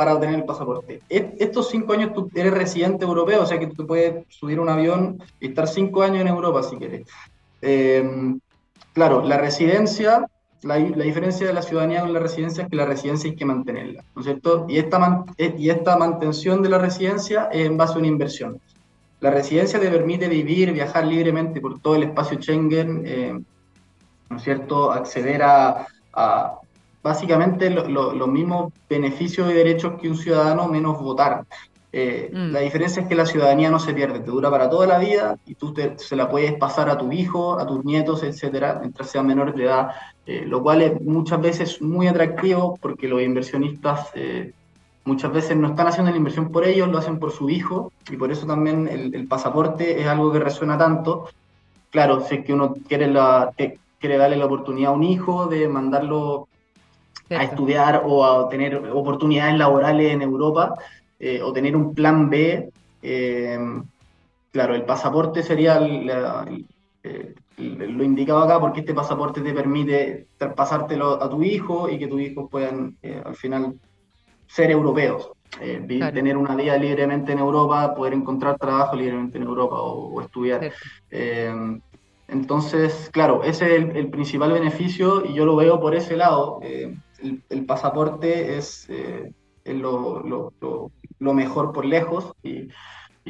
[0.00, 1.02] para obtener el pasaporte.
[1.10, 5.22] Estos cinco años tú eres residente europeo, o sea que tú puedes subir un avión
[5.38, 7.06] y estar cinco años en Europa si quieres.
[7.60, 8.02] Eh,
[8.94, 10.26] claro, la residencia,
[10.62, 14.02] la, diferencia de la ciudadanía con la residencia es que la residencia hay que mantenerla,
[14.14, 14.64] ¿no es cierto?
[14.70, 18.58] Y esta, eh, y esta mantención de la residencia es en base a una inversión.
[19.20, 23.38] La residencia te permite vivir, viajar libremente por todo el espacio Schengen, eh,
[24.30, 24.92] ¿no es cierto?
[24.92, 25.86] Acceder a,
[27.02, 31.44] básicamente los mismos beneficios y derechos que un ciudadano menos votar.
[31.92, 32.52] Eh, mm.
[32.52, 35.36] La diferencia es que la ciudadanía no se pierde, te dura para toda la vida
[35.44, 39.26] y tú se la puedes pasar a tu hijo, a tus nietos, etcétera, mientras sean
[39.26, 39.90] menores de edad,
[40.26, 44.52] eh, lo cual es muchas veces muy atractivo porque los inversionistas eh,
[45.04, 48.16] muchas veces no están haciendo la inversión por ellos, lo hacen por su hijo y
[48.16, 51.28] por eso también el, pasaporte es algo que resuena tanto.
[51.90, 53.52] Claro, si es que uno quiere, la,
[53.98, 56.46] quiere darle la oportunidad a un hijo de mandarlo
[57.30, 60.74] a estudiar o a tener oportunidades laborales en Europa
[61.18, 62.70] eh, o tener un plan B.
[63.02, 63.58] Eh,
[64.50, 65.80] claro, el pasaporte sería
[67.02, 72.08] eh, lo indicado acá porque este pasaporte te permite pasártelo a tu hijo y que
[72.08, 73.74] tus hijos puedan al final
[74.46, 75.30] ser europeos.
[75.58, 80.72] tener una vida libremente en Europa, poder encontrar trabajo libremente en Europa o, estudiar.
[82.28, 86.60] entonces, claro, ese es el, principal beneficio y yo lo veo por ese lado
[87.48, 89.32] el, pasaporte es, eh,
[89.64, 92.68] lo, mejor por lejos y,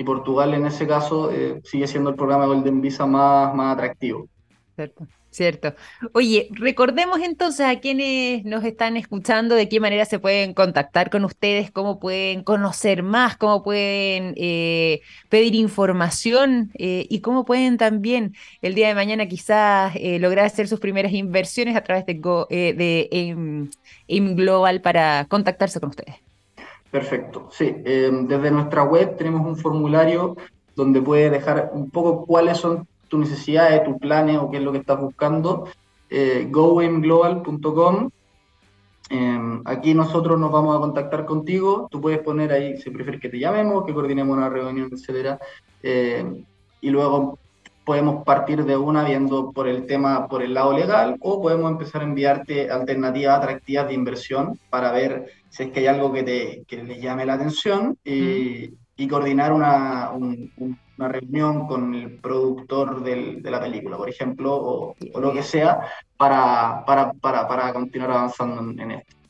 [0.05, 4.29] Portugal en ese caso eh, sigue siendo el programa Golden Visa más, más atractivo.
[4.75, 5.07] Cierto.
[5.31, 5.75] Cierto.
[6.13, 11.25] Oye, recordemos entonces a quienes nos están escuchando de qué manera se pueden contactar con
[11.25, 18.35] ustedes, cómo pueden conocer más, cómo pueden eh, pedir información eh, y cómo pueden también
[18.61, 22.49] el día de mañana quizás eh, lograr hacer sus primeras inversiones a través de, Go,
[22.51, 23.69] de
[24.09, 26.17] Global para contactarse con ustedes.
[26.91, 27.49] Perfecto.
[27.53, 30.37] Sí, desde nuestra web tenemos un formulario
[30.75, 34.73] donde puede dejar un poco cuáles son tu necesidades, tus planes o qué es lo
[34.73, 35.69] que estás buscando,
[36.09, 38.09] eh, goemglobal.com.
[39.11, 41.89] Em, aquí nosotros nos vamos a contactar contigo.
[41.91, 45.39] Tú puedes poner ahí si prefieres que te llamemos, que coordinemos una reunión, etcétera.
[45.83, 46.45] Em,
[46.81, 47.39] y luego
[47.85, 52.03] podemos partir de una viendo por el tema, por el lado legal, o podemos empezar
[52.03, 56.63] a enviarte alternativas atractivas de inversión para ver si es que hay algo que te,
[56.69, 60.11] que le llame la atención y, y coordinar una,
[61.01, 65.43] una, reunión con el productor del, de la película, por ejemplo, o, o lo que
[65.43, 65.81] sea,
[66.17, 69.21] para, para, para, para continuar avanzando en esto.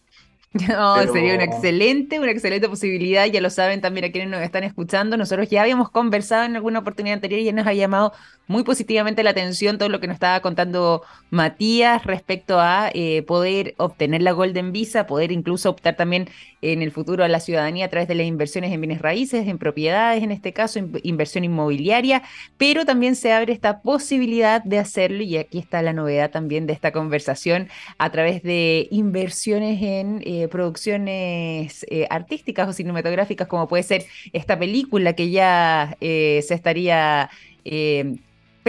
[0.69, 4.65] No, sería una excelente, una excelente posibilidad, ya lo saben también a quienes nos están
[4.65, 5.17] escuchando.
[5.17, 8.13] Nosotros ya habíamos conversado en alguna oportunidad anterior y ya nos ha llamado
[8.51, 13.75] muy positivamente la atención todo lo que nos estaba contando Matías respecto a eh, poder
[13.77, 16.29] obtener la Golden Visa, poder incluso optar también
[16.61, 19.57] en el futuro a la ciudadanía a través de las inversiones en bienes raíces, en
[19.57, 22.25] propiedades, en este caso, inversión inmobiliaria,
[22.59, 26.73] pero también se abre esta posibilidad de hacerlo, y aquí está la novedad también de
[26.73, 33.85] esta conversación, a través de inversiones en eh, producciones eh, artísticas o cinematográficas, como puede
[33.85, 37.31] ser esta película que ya se estaría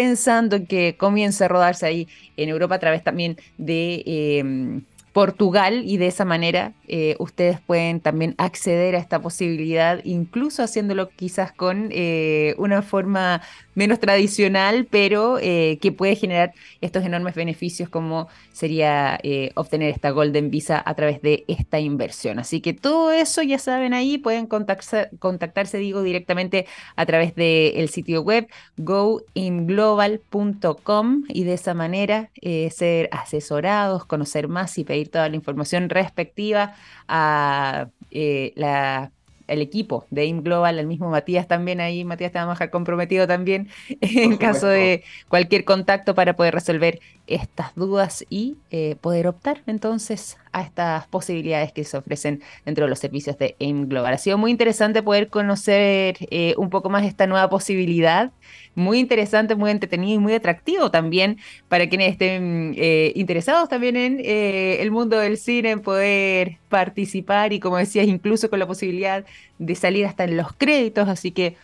[0.01, 4.81] pensando en que comience a rodarse ahí en Europa a través también de em,
[5.13, 11.09] Portugal y de esa manera eh, ustedes pueden también acceder a esta posibilidad, incluso haciéndolo
[11.09, 13.43] quizás con eh, una forma
[13.75, 19.19] menos tradicional, pero eh, que puede generar estos enormes beneficios como sería
[19.55, 22.39] obtener esta Golden Visa a través de esta inversión.
[22.39, 27.89] Así que todo eso ya saben ahí, pueden contactarse, contactarse digo, directamente a través del
[27.89, 32.29] sitio web goinglobal.com y de esa manera
[32.71, 36.75] ser asesorados, conocer más y pedir toda la información respectiva
[37.07, 39.11] a eh, la
[39.51, 42.69] el equipo de AIM Global, el mismo Matías también ahí, Matías te vamos a dejar
[42.69, 43.69] comprometido también
[44.01, 50.37] en caso de cualquier contacto para poder resolver estas dudas y eh, poder optar entonces
[50.51, 54.13] a estas posibilidades que se ofrecen dentro de los servicios de AIM Global.
[54.13, 58.31] Ha sido muy interesante poder conocer eh, un poco más esta nueva posibilidad,
[58.75, 61.37] muy interesante, muy entretenido y muy atractivo también
[61.67, 67.59] para quienes estén eh, interesados también en el mundo del cine, en poder participar y
[67.59, 69.25] como decías, incluso con la posibilidad
[69.59, 71.55] de salir hasta en los créditos, así que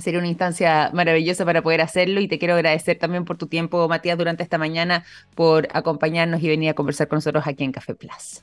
[0.00, 3.88] Sería una instancia maravillosa para poder hacerlo y te quiero agradecer también por tu tiempo,
[3.88, 5.04] Matías, durante esta mañana,
[5.34, 8.42] por acompañarnos y venir a conversar con nosotros aquí en Café Plus.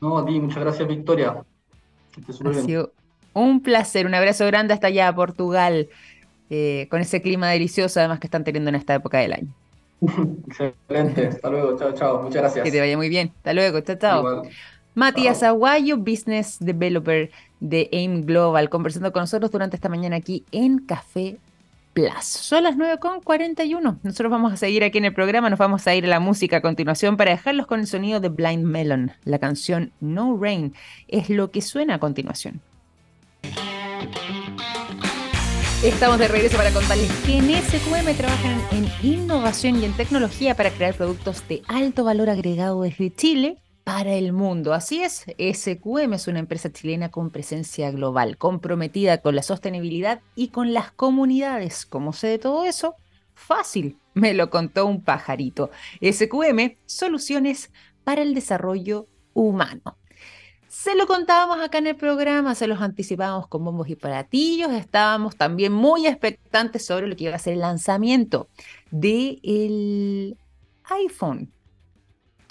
[0.00, 1.42] No, a ti, muchas gracias, Victoria.
[2.44, 2.92] Ha sido
[3.32, 5.88] un placer, un abrazo grande hasta allá, Portugal,
[6.48, 9.48] eh, con ese clima delicioso además que están teniendo en esta época del año.
[10.46, 12.64] Excelente, hasta luego, chao, chao, muchas gracias.
[12.64, 14.42] Que te vaya muy bien, hasta luego, chao, chao.
[14.96, 17.30] Matías Aguayo, Business Developer
[17.60, 21.36] de AIM Global, conversando con nosotros durante esta mañana aquí en Café
[21.92, 22.24] Plus.
[22.24, 23.98] Son las 9.41.
[24.02, 26.56] Nosotros vamos a seguir aquí en el programa, nos vamos a ir a la música
[26.56, 29.12] a continuación para dejarlos con el sonido de Blind Melon.
[29.24, 30.72] La canción No Rain
[31.08, 32.62] es lo que suena a continuación.
[35.84, 40.70] Estamos de regreso para contarles que en SQM trabajan en innovación y en tecnología para
[40.70, 44.74] crear productos de alto valor agregado desde Chile para el mundo.
[44.74, 50.48] Así es, SQM es una empresa chilena con presencia global, comprometida con la sostenibilidad y
[50.48, 51.86] con las comunidades.
[51.86, 52.96] ¿Cómo sé de todo eso?
[53.34, 55.70] Fácil, me lo contó un pajarito.
[56.02, 57.70] SQM, soluciones
[58.02, 59.96] para el desarrollo humano.
[60.66, 65.36] Se lo contábamos acá en el programa, se los anticipábamos con bombos y platillos, estábamos
[65.36, 68.48] también muy expectantes sobre lo que iba a ser el lanzamiento
[68.90, 70.36] del
[70.82, 71.52] iPhone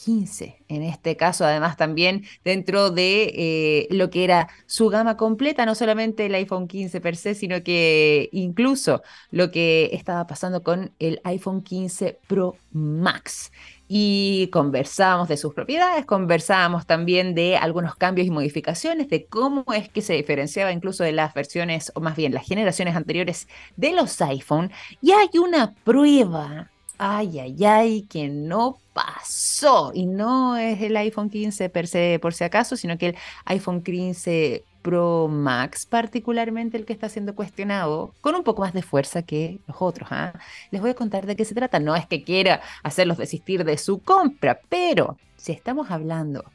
[0.05, 0.63] 15.
[0.67, 5.73] En este caso, además, también dentro de eh, lo que era su gama completa, no
[5.73, 11.21] solamente el iPhone 15 per se, sino que incluso lo que estaba pasando con el
[11.23, 13.51] iPhone 15 Pro Max.
[13.87, 19.89] Y conversábamos de sus propiedades, conversábamos también de algunos cambios y modificaciones, de cómo es
[19.89, 24.21] que se diferenciaba incluso de las versiones, o más bien las generaciones anteriores de los
[24.21, 24.71] iPhone.
[25.01, 29.91] Y hay una prueba ay, ay, ay, que no pasó.
[29.93, 33.81] Y no es el iPhone 15 per se, por si acaso, sino que el iPhone
[33.83, 39.23] 15 Pro Max, particularmente el que está siendo cuestionado, con un poco más de fuerza
[39.23, 40.09] que los otros.
[40.11, 40.33] ¿ah?
[40.69, 41.79] Les voy a contar de qué se trata.
[41.79, 46.45] No es que quiera hacerlos desistir de su compra, pero si estamos hablando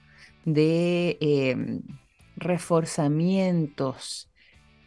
[0.44, 1.82] de em,
[2.36, 4.29] reforzamientos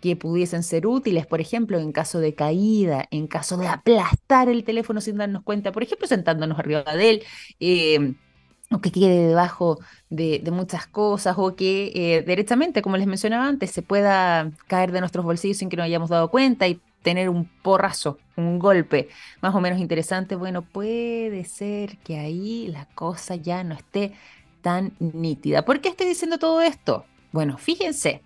[0.04, 4.66] que pudiesen ser útiles, por ejemplo, en caso de caída, en caso de aplastar el
[4.66, 7.24] teléfono sin darnos cuenta, por ejemplo, sentándonos arriba de él.
[7.62, 8.13] Eh,
[8.70, 13.72] o que quede debajo de, muchas cosas, o que eh, directamente, como les mencionaba antes,
[13.72, 17.46] se pueda caer de nuestros bolsillos sin que nos hayamos dado cuenta y tener un
[17.62, 19.08] porrazo, un golpe
[19.39, 24.12] más o menos interesante, bueno, puede ser que ahí la cosa ya no esté
[24.62, 25.63] tan nítida.
[25.63, 27.06] ¿Por qué estoy diciendo todo esto?
[27.32, 28.22] Bueno, fíjense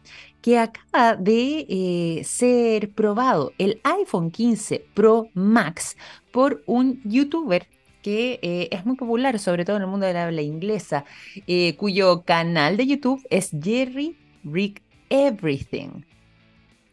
[0.47, 5.97] que acaba de eh, ser probado el iPhone 15 Pro Max
[6.31, 7.67] por un youtuber
[8.01, 11.03] que eh, es muy popular, sobre todo en el mundo de la habla inglesa,
[11.47, 16.05] eh, cuyo canal de YouTube es Jerry Rick Everything,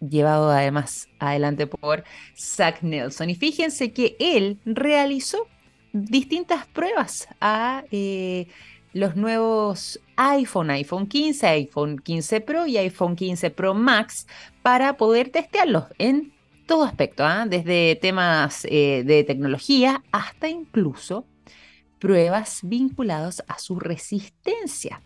[0.01, 2.03] llevado además adelante por
[2.37, 3.31] Zach Nelson.
[3.31, 5.47] Y fíjense que él realizó
[5.93, 7.85] distintas pruebas a
[8.94, 14.26] los nuevos iPhone, iPhone 15, iPhone 15 Pro y iPhone 15 Pro Max
[14.62, 16.33] para poder testearlos en
[16.66, 17.44] todo aspecto, ¿ah?
[17.46, 21.26] desde temas eh, de tecnología hasta incluso
[21.98, 25.02] pruebas vinculadas a su resistencia.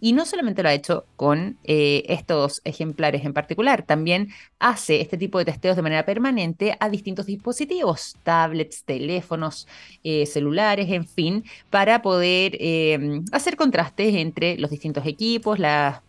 [0.00, 5.16] Y no solamente lo ha hecho con eh, estos ejemplares en particular, también hace este
[5.16, 9.66] tipo de testeos de manera permanente a distintos dispositivos, tablets, teléfonos,
[10.04, 16.00] eh, celulares, en fin, para poder eh, hacer contrastes entre los distintos equipos, las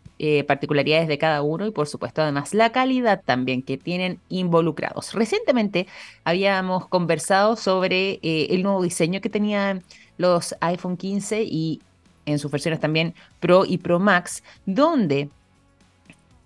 [0.47, 5.13] particularidades de cada uno y por supuesto además la calidad también que tienen involucrados.
[5.13, 5.85] Recientemente
[6.23, 9.83] habíamos conversado sobre el nuevo diseño que tenían
[10.17, 11.81] los iPhone 15 y
[12.27, 15.29] en sus versiones también Pro y Pro Max, donde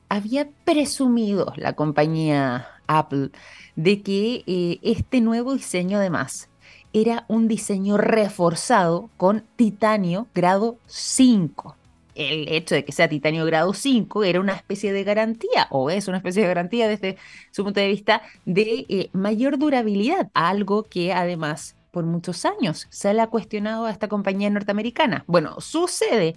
[0.07, 3.31] había presumido la compañía Apple
[3.75, 6.49] de que eh, este nuevo diseño además
[6.93, 11.77] era un diseño reforzado con titanio grado 5.
[12.13, 16.09] El hecho de que sea titanio grado 5 era una especie de garantía, o es
[16.09, 17.17] una especie de garantía desde
[17.51, 22.87] su punto de vista, de eh, mayor durabilidad, algo que además por muchos años.
[22.89, 25.23] Se le ha cuestionado a esta compañía norteamericana.
[25.27, 26.35] Bueno, sucede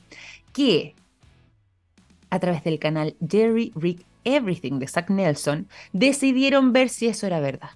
[0.52, 0.94] que
[2.34, 7.40] a través del canal Jerry Rick Everything de Zach Nelson, decidieron ver si eso era
[7.40, 7.70] verdad.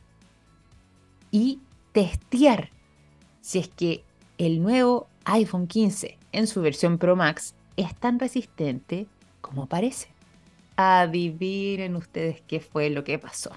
[1.30, 1.60] Y
[1.92, 2.70] testear
[3.40, 4.02] si es que
[4.38, 9.06] el nuevo iPhone 15 en su versión Pro Max es tan resistente
[9.40, 10.08] como parece.
[10.76, 13.52] Adivinen ustedes qué fue lo que pasó.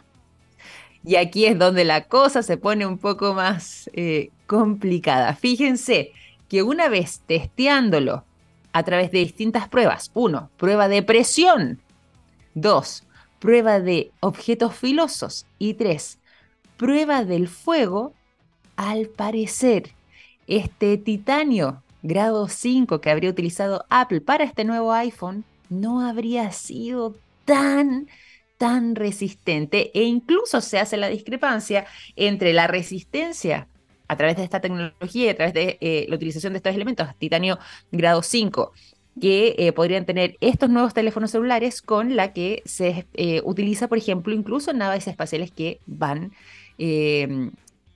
[1.04, 5.36] Y aquí es donde la cosa se pone un poco más eh, complicada.
[5.36, 6.12] Fíjense
[6.48, 8.24] que una vez testeándolo
[8.74, 11.80] a través de distintas pruebas, uno, prueba de presión,
[12.54, 13.04] dos,
[13.40, 16.20] prueba de objetos filosos y tres,
[16.78, 18.14] prueba del fuego,
[18.76, 19.92] al parecer
[20.48, 27.16] este titanio grado 5 que habría utilizado Apple para este nuevo iPhone no habría sido
[27.46, 28.08] tan
[28.62, 33.68] tan resistente e incluso se hace la discrepancia entre la resistencia
[34.08, 37.08] a través de esta tecnología y a través de eh, la utilización de estos elementos,
[37.18, 37.58] titanio
[37.92, 38.72] grado 5,
[39.20, 43.98] que eh, podrían tener estos nuevos teléfonos celulares con la que se eh, utiliza, por
[43.98, 46.32] ejemplo, incluso naves espaciales que van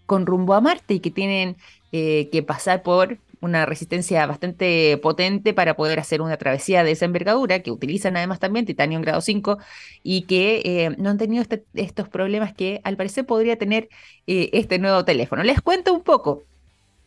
[0.07, 1.57] con rumbo a Marte y que tienen
[1.91, 7.59] que pasar por una resistencia bastante potente para poder hacer una travesía de esa envergadura,
[7.61, 9.57] que utilizan además también titanio en grado 5
[10.03, 13.89] y que eh, no han tenido este, estos problemas que al parecer podría tener
[14.27, 15.43] eh, este nuevo teléfono.
[15.43, 16.43] Les cuento un poco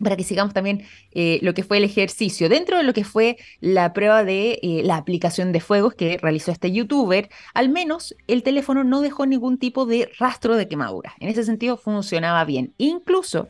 [0.02, 2.48] para que sigamos también eh, lo que fue el ejercicio.
[2.48, 6.70] Dentro de lo que fue la prueba de la aplicación de fuegos que realizó este
[6.70, 11.14] youtuber, al menos el teléfono no dejó ningún tipo de rastro de quemadura.
[11.18, 12.74] En ese sentido funcionaba bien.
[12.78, 13.48] Incluso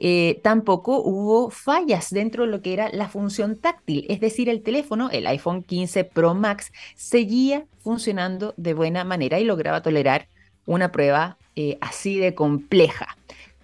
[0.00, 4.62] eh, tampoco hubo fallas dentro de lo que era la función táctil, es decir, el
[4.62, 10.28] teléfono, el iPhone 15 Pro Max, seguía funcionando de buena manera y lograba tolerar
[10.64, 13.16] una prueba eh, así de compleja.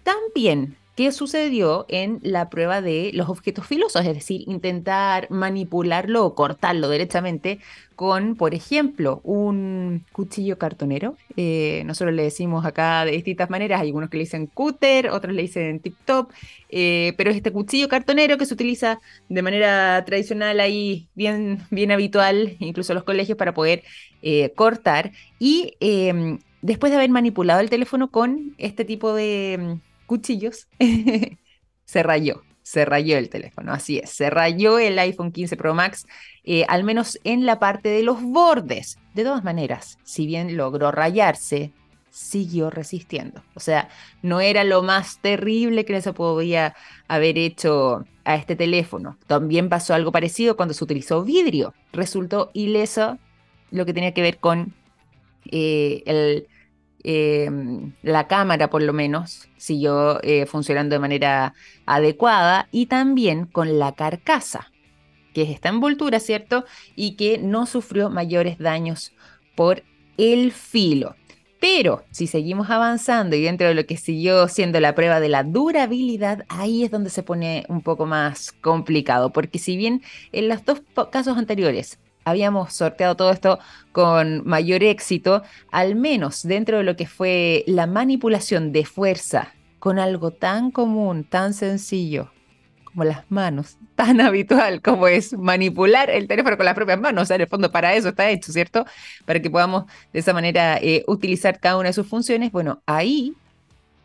[0.03, 4.01] También ¿Qué sucedió en la prueba de los objetos filosos?
[4.07, 7.61] Es decir, intentar manipularlo o cortarlo directamente
[7.97, 11.15] con, por ejemplo, un cuchillo cartonero.
[11.37, 15.35] Eh, nosotros le decimos acá de distintas maneras, hay algunos que le dicen cúter, otros
[15.35, 16.33] le dicen tip top,
[16.71, 21.93] eh, pero es este cuchillo cartonero que se utiliza de manera tradicional ahí, bien, bien
[21.93, 23.83] habitual, incluso en los colegios, para poder
[24.23, 25.13] eh, cortar.
[25.39, 30.69] Y em, después de haber manipulado el teléfono con este tipo de cuchillos,
[31.85, 36.07] se rayó, se rayó el teléfono, así es, se rayó el iPhone 15 Pro Max,
[36.45, 38.99] eh, al menos en la parte de los bordes.
[39.15, 41.73] De todas maneras, si bien logró rayarse,
[42.17, 43.43] siguió resistiendo.
[43.55, 43.91] O sea,
[44.23, 46.75] no era lo más terrible que se podía
[47.09, 49.19] haber hecho a este teléfono.
[49.27, 51.75] También pasó algo parecido cuando se utilizó vidrio.
[51.93, 53.19] Resultó ileso
[53.71, 54.75] lo que tenía que ver con
[55.51, 56.49] eh, el
[57.09, 61.55] Em, la cámara por lo menos siguió eh, funcionando de manera
[61.87, 64.73] adecuada y también con la carcasa,
[65.33, 66.65] que es esta envoltura, ¿cierto?
[66.97, 69.13] Y que no sufrió mayores daños
[69.55, 69.85] por
[70.19, 71.15] el filo.
[71.61, 75.45] Pero si seguimos avanzando y dentro de lo que siguió siendo la prueba de la
[75.45, 80.03] durabilidad, ahí es donde se pone un poco más complicado, porque si bien
[80.33, 80.83] en los dos
[81.13, 83.61] casos anteriores habíamos sorteado todo esto
[83.93, 90.01] con mayor éxito, al menos dentro de lo que fue la manipulación de fuerza con
[90.01, 92.33] algo tan común, tan sencillo
[92.85, 97.23] como las manos, tan habitual como es manipular el teléfono con las propias manos.
[97.23, 98.85] O sea, en el fondo para eso está hecho, ¿cierto?
[99.25, 102.51] Para que podamos de esa manera eh, utilizar cada una de sus funciones.
[102.51, 103.35] Bueno, ahí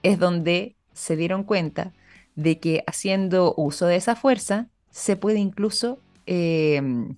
[0.03, 1.91] es donde se dieron cuenta
[2.36, 7.15] de que haciendo uso de esa fuerza se puede incluso em,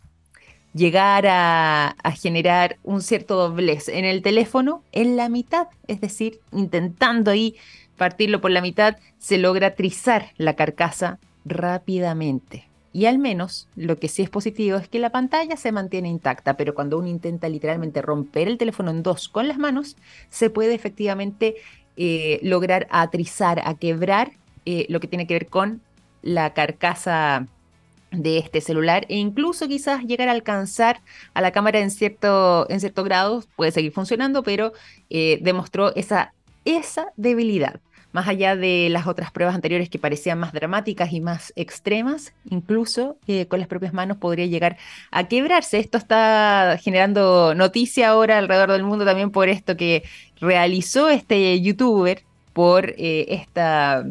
[0.74, 7.32] llegar a, generar un cierto doblez en el teléfono en la mitad, es decir, intentando
[7.32, 7.56] ahí
[7.98, 12.68] partirlo por la mitad, se logra trizar la carcasa rápidamente.
[12.92, 16.56] Y al menos lo que sí es positivo es que la pantalla se mantiene intacta,
[16.56, 19.96] pero cuando uno intenta literalmente romper el teléfono en dos con las manos,
[20.30, 21.56] se puede efectivamente
[21.98, 24.34] eh, lograr atrizar, a quebrar
[24.66, 25.82] eh, lo que tiene que ver con
[26.22, 27.48] la carcasa
[28.14, 31.02] de este celular e incluso quizás llegar a alcanzar
[31.34, 34.74] a la cámara en cierto, en grado, puede seguir funcionando, pero
[35.10, 36.34] eh, demostró esa,
[36.66, 37.80] esa debilidad.
[38.12, 43.18] Más allá de las otras pruebas anteriores que parecían más dramáticas y más extremas, incluso
[43.26, 44.78] eh, con las propias manos podría llegar
[45.10, 45.80] a quebrarse.
[45.80, 50.04] Esto está generando noticia ahora alrededor del mundo también por esto que
[50.40, 54.06] realizó este youtuber, por eh, esta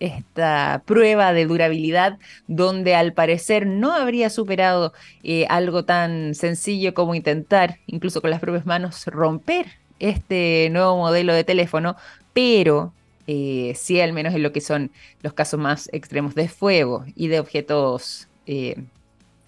[0.00, 4.92] esta prueba de durabilidad donde al parecer no habría superado
[5.22, 9.66] eh, algo tan sencillo como intentar, incluso con las propias manos, romper
[9.98, 11.96] este nuevo modelo de teléfono,
[12.32, 12.92] pero
[13.26, 14.90] eh, sí al menos en lo que son
[15.22, 18.84] los casos más extremos de fuego y de objetos eh,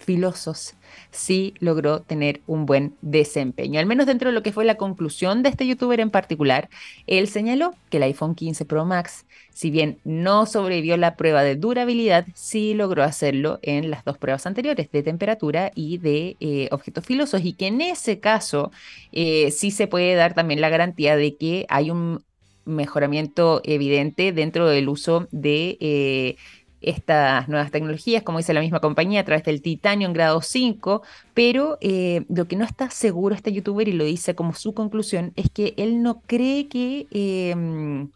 [0.08, 0.74] filosos
[1.10, 3.78] sí logró tener un buen desempeño.
[3.78, 6.70] Al menos dentro de lo que fue la conclusión de este youtuber en particular,
[7.06, 11.56] él señaló que el iPhone 15 Pro Max, si bien no sobrevivió la prueba de
[11.56, 17.04] durabilidad, sí logró hacerlo en las dos pruebas anteriores, de temperatura y de eh, objetos
[17.04, 18.72] filosos, y que en ese caso
[19.12, 22.24] eh, sí se puede dar también la garantía de que hay un
[22.64, 26.36] mejoramiento evidente dentro del uso de eh,
[26.80, 31.02] estas nuevas tecnologías, como dice la misma compañía, a través del titanio en grado 5,
[31.34, 35.32] pero eh, lo que no está seguro este youtuber y lo dice como su conclusión
[35.36, 38.10] es que él no cree que em,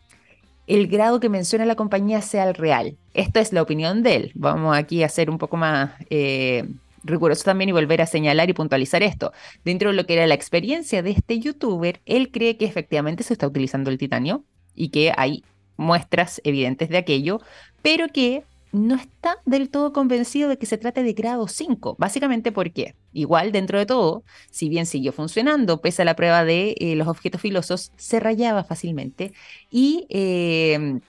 [0.66, 2.96] el grado que menciona la compañía sea el real.
[3.14, 4.32] Esta es la opinión de él.
[4.34, 6.64] Vamos aquí a ser un poco más eh,
[7.04, 9.32] riguroso también y volver a señalar y puntualizar esto.
[9.64, 13.32] Dentro de lo que era la experiencia de este youtuber, él cree que efectivamente se
[13.32, 14.44] está utilizando el titanio
[14.74, 15.44] y que hay
[15.76, 17.40] muestras evidentes de aquello,
[17.82, 21.96] pero que no está del todo convencido de que se trate de grado 5.
[21.98, 26.74] Básicamente porque, igual dentro de todo, si bien siguió funcionando, pese a la prueba de
[26.78, 29.32] eh, los objetos filosos, se rayaba fácilmente.
[29.70, 31.00] Y em,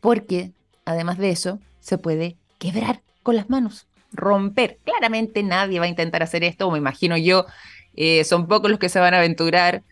[0.00, 0.52] porque,
[0.86, 4.78] además de eso, se puede quebrar con las manos, romper.
[4.84, 7.44] Claramente nadie va a intentar hacer esto, me imagino yo,
[7.94, 9.82] eh, son pocos los que se van a aventurar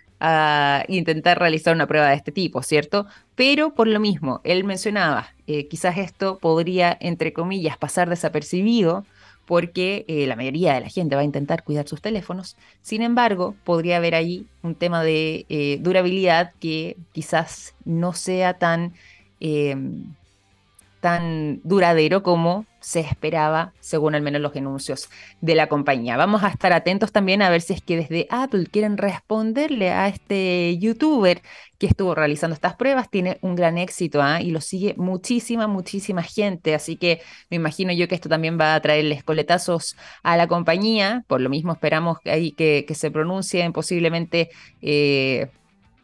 [0.89, 3.07] intentar realizar una prueba de este tipo, ¿cierto?
[3.35, 9.05] Pero por lo mismo, él mencionaba, eh, quizás esto podría, entre comillas, pasar desapercibido
[9.47, 12.57] porque eh, la mayoría de la gente va a intentar cuidar sus teléfonos.
[12.81, 18.93] Sin embargo, podría haber ahí un tema de eh, durabilidad que quizás no sea tan
[21.01, 25.09] tan duradero como se esperaba, según al menos los anuncios
[25.41, 26.19] de la compañía.
[26.19, 30.09] Vamos a estar atentos también a ver si es que desde Apple quieren responderle a
[30.09, 31.41] este youtuber
[31.79, 33.09] que estuvo realizando estas pruebas.
[33.11, 34.43] Tiene un gran éxito ¿ah?
[34.43, 36.75] y lo sigue muchísima, muchísima gente.
[36.75, 41.25] Así que me imagino yo que esto también va a traerles coletazos a la compañía.
[41.27, 44.51] Por lo mismo esperamos que, que, que se pronuncien posiblemente
[44.83, 45.49] eh,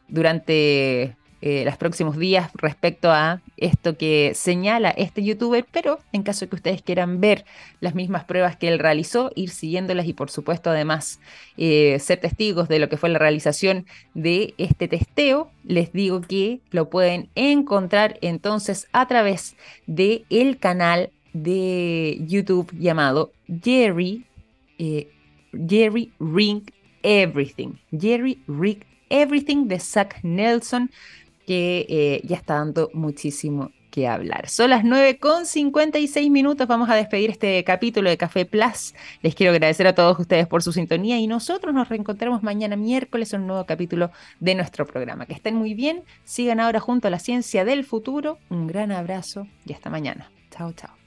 [0.09, 6.45] durante eh, los próximos días respecto a esto que señala este youtuber, pero en caso
[6.45, 7.45] de que ustedes quieran ver
[7.80, 11.20] las mismas pruebas que él realizó, ir siguiéndolas y por supuesto además
[11.57, 16.61] eh, ser testigos de lo que fue la realización de este testeo, les digo que
[16.70, 23.32] lo pueden encontrar entonces a través de el canal de YouTube llamado
[23.62, 24.24] Jerry,
[24.78, 25.09] eh,
[25.68, 26.62] Jerry Ring
[27.03, 27.74] Everything.
[27.99, 30.91] Jerry Ring Everything de Zach Nelson
[31.47, 34.49] que eh, ya está dando muchísimo que hablar.
[34.49, 36.66] Son las 9 con 56 minutos.
[36.66, 38.95] Vamos a despedir este capítulo de Café Plus.
[39.22, 43.32] Les quiero agradecer a todos ustedes por su sintonía y nosotros nos reencontramos mañana miércoles
[43.32, 45.26] en un nuevo capítulo de nuestro programa.
[45.26, 46.05] Que estén muy bien.
[46.24, 48.38] Sigan ahora junto a la ciencia del futuro.
[48.49, 50.30] Un gran abrazo y hasta mañana.
[50.51, 50.99] Chao, chao.